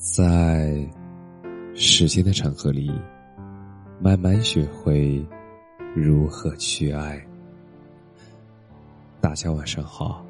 [0.00, 0.88] 在
[1.74, 2.88] 时间的长河里，
[4.00, 5.26] 慢慢学会
[5.92, 7.20] 如何去爱。
[9.20, 10.24] 大家晚上好，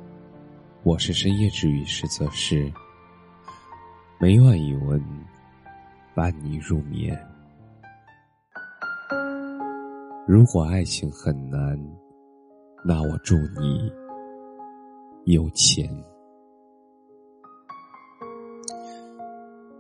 [0.85, 2.73] 我是深夜治愈师泽师，
[4.19, 4.99] 每晚一文
[6.15, 7.15] 伴你入眠。
[10.27, 11.79] 如果爱情很难，
[12.83, 13.93] 那我祝你
[15.27, 15.87] 有钱。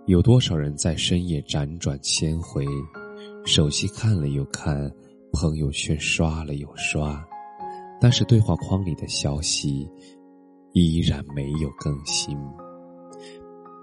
[0.08, 2.64] 有多少人在深夜辗转千回，
[3.44, 4.90] 手机看了又看，
[5.34, 7.22] 朋友圈刷了又刷，
[8.00, 9.86] 但是对话框里的消息
[10.72, 12.34] 依然没有更新。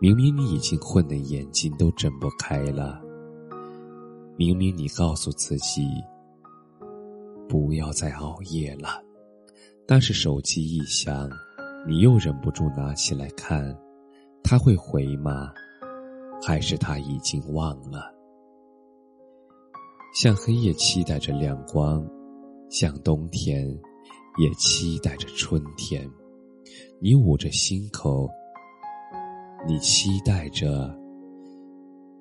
[0.01, 2.99] 明明你已经困得眼睛都睁不开了，
[4.35, 5.87] 明明你告诉自己
[7.47, 8.99] 不要再熬夜了，
[9.85, 11.29] 但是手机一响，
[11.87, 13.77] 你又忍不住拿起来看，
[14.43, 15.53] 他会回吗？
[16.47, 18.13] 还是他已经忘了，
[20.13, 22.07] 像黑夜期待着亮光，
[22.69, 23.67] 像冬天
[24.37, 26.07] 也期待着春天。
[27.01, 28.29] 你捂着心口，
[29.65, 30.95] 你期待着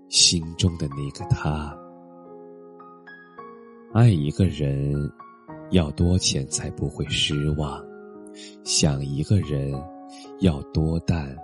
[0.08, 1.77] 心中的那个他。
[3.92, 4.94] 爱一个人
[5.70, 7.78] 要多钱才不会失望？
[8.64, 9.70] 想一个人
[10.40, 11.36] 要多淡？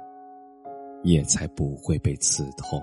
[1.03, 2.83] 也才不会被刺痛。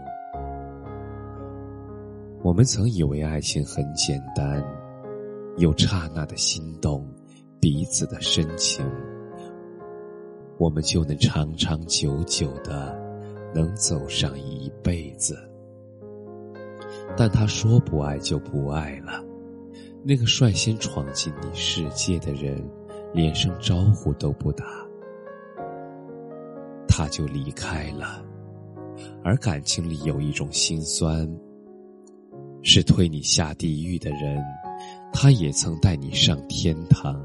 [2.44, 4.64] 我们曾以为爱情很简单，
[5.58, 7.06] 有刹那的心动，
[7.60, 8.86] 彼此的深情，
[10.58, 12.96] 我们就能长长久久的
[13.54, 15.38] 能走上一辈子。
[17.18, 19.24] 但他说不爱就不爱了，
[20.04, 22.64] 那个率先闯进你世界的人，
[23.14, 24.87] 连声招呼都不打。
[26.98, 28.26] 他就离开了，
[29.24, 31.30] 而感情里有一种心酸，
[32.64, 34.44] 是推你下地狱的人，
[35.14, 37.24] 他也曾带你上天堂。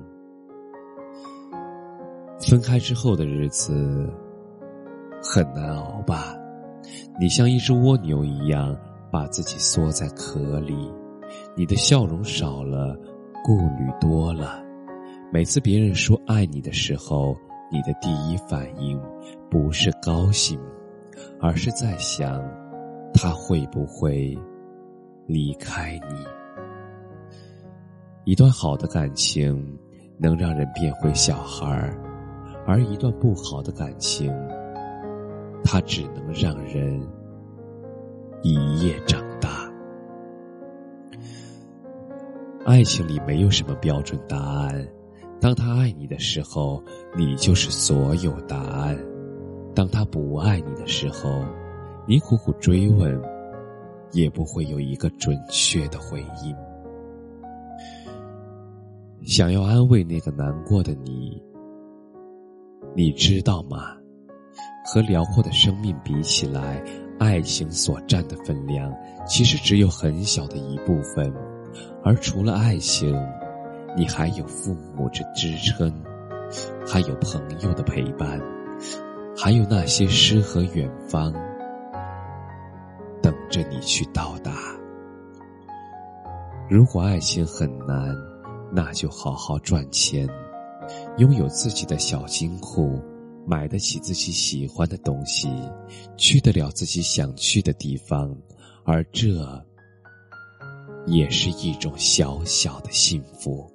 [2.46, 4.12] 分开之后的日子
[5.22, 6.36] 很难熬吧？
[7.18, 8.76] 你像一只蜗牛一样
[9.10, 10.76] 把自己缩在壳里，
[11.56, 12.94] 你的笑容少了，
[13.42, 14.62] 顾虑多了，
[15.32, 17.34] 每次别人说爱你的时候。
[17.72, 19.00] 你的第一反应
[19.50, 20.60] 不是高兴，
[21.40, 22.38] 而是在想，
[23.14, 24.38] 他会不会
[25.26, 26.26] 离开你？
[28.24, 29.78] 一段好的感情
[30.18, 31.98] 能让人变回小孩儿，
[32.66, 34.30] 而一段不好的感情，
[35.64, 37.00] 它只能让人
[38.42, 39.48] 一夜长大。
[42.66, 44.86] 爱情里没有什么标准答案。
[45.42, 46.80] 当他爱你的时候，
[47.16, 48.96] 你就是所有答案；
[49.74, 51.44] 当他不爱你的时候，
[52.06, 53.20] 你苦苦追问，
[54.12, 56.54] 也不会有一个准确的回应。
[59.26, 61.42] 想要安慰那个难过的你，
[62.94, 63.96] 你知道吗？
[64.86, 66.80] 和辽阔的生命比起来，
[67.18, 68.94] 爱情所占的分量
[69.26, 71.34] 其实只有很小的一部分，
[72.04, 73.12] 而除了爱情。
[73.94, 75.92] 你还有父母的支撑，
[76.86, 78.40] 还有朋友的陪伴，
[79.36, 81.32] 还有那些诗和远方，
[83.22, 84.52] 等着你去到达。
[86.70, 88.16] 如果爱情很难，
[88.72, 90.26] 那就好好赚钱，
[91.18, 92.98] 拥有自己的小金库，
[93.46, 95.50] 买得起自己喜欢的东西，
[96.16, 98.34] 去得了自己想去的地方，
[98.84, 99.28] 而这
[101.04, 103.70] 也是一种小小的幸福。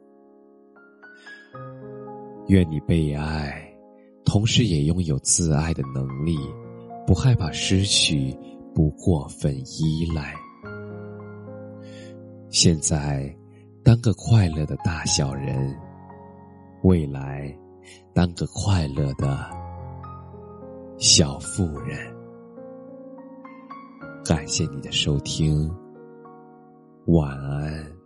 [2.48, 3.62] 愿你被爱，
[4.24, 6.38] 同时也拥有自爱的能力，
[7.06, 8.34] 不害怕失去，
[8.74, 10.34] 不过分依赖。
[12.50, 13.36] 现在，
[13.84, 15.74] 当个快乐的大小人；
[16.84, 17.54] 未来，
[18.14, 19.50] 当个快乐的
[20.98, 22.00] 小妇人。
[24.24, 25.70] 感谢你的收听，
[27.08, 27.97] 晚安。